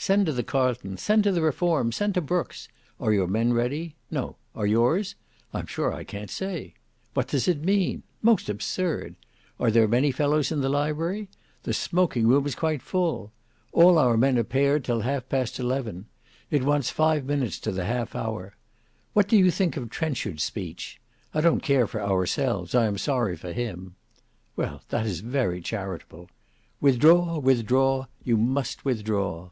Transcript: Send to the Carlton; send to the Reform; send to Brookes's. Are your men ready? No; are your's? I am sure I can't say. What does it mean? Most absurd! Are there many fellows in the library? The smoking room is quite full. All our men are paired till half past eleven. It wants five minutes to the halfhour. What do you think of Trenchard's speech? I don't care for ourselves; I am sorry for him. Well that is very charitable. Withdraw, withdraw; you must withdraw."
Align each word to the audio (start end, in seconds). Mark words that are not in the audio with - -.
Send 0.00 0.26
to 0.26 0.32
the 0.32 0.44
Carlton; 0.44 0.96
send 0.96 1.24
to 1.24 1.32
the 1.32 1.42
Reform; 1.42 1.92
send 1.92 2.14
to 2.14 2.22
Brookes's. 2.22 2.68
Are 2.98 3.12
your 3.12 3.26
men 3.26 3.52
ready? 3.52 3.96
No; 4.10 4.36
are 4.54 4.64
your's? 4.64 5.16
I 5.52 5.58
am 5.58 5.66
sure 5.66 5.92
I 5.92 6.02
can't 6.04 6.30
say. 6.30 6.72
What 7.12 7.28
does 7.28 7.46
it 7.46 7.62
mean? 7.62 8.04
Most 8.22 8.48
absurd! 8.48 9.16
Are 9.60 9.70
there 9.72 9.88
many 9.88 10.10
fellows 10.10 10.50
in 10.50 10.60
the 10.62 10.68
library? 10.70 11.28
The 11.64 11.74
smoking 11.74 12.26
room 12.28 12.46
is 12.46 12.54
quite 12.54 12.80
full. 12.80 13.32
All 13.72 13.98
our 13.98 14.16
men 14.16 14.38
are 14.38 14.44
paired 14.44 14.84
till 14.84 15.00
half 15.00 15.28
past 15.28 15.58
eleven. 15.58 16.06
It 16.48 16.62
wants 16.64 16.88
five 16.90 17.26
minutes 17.26 17.58
to 17.58 17.72
the 17.72 17.84
halfhour. 17.84 18.52
What 19.12 19.28
do 19.28 19.36
you 19.36 19.50
think 19.50 19.76
of 19.76 19.90
Trenchard's 19.90 20.44
speech? 20.44 21.00
I 21.34 21.40
don't 21.42 21.60
care 21.62 21.88
for 21.88 22.00
ourselves; 22.00 22.74
I 22.74 22.86
am 22.86 22.96
sorry 22.98 23.36
for 23.36 23.52
him. 23.52 23.96
Well 24.56 24.80
that 24.88 25.04
is 25.04 25.20
very 25.20 25.60
charitable. 25.60 26.30
Withdraw, 26.80 27.40
withdraw; 27.40 28.06
you 28.22 28.36
must 28.38 28.84
withdraw." 28.86 29.50